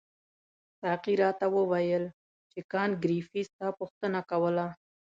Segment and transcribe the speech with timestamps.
[0.81, 2.05] ساقي راته وویل
[2.51, 4.65] چې کانت ګریفي ستا پوښتنه کوله.